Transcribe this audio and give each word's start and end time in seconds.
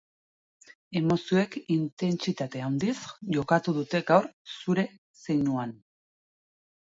Emozioek 0.99 1.57
intentsitate 1.73 2.63
handiz 2.67 2.95
jokatuko 3.37 3.77
dute 3.83 4.01
gaur 4.09 4.27
zure 4.55 4.87
zeinuan. 5.27 5.75